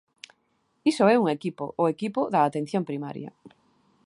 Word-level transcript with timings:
Iso 0.91 1.03
é 1.13 1.15
un 1.23 1.27
equipo, 1.37 1.65
o 1.81 1.85
equipo 1.93 2.21
da 2.33 2.41
atención 2.43 2.83
primaria. 2.89 3.31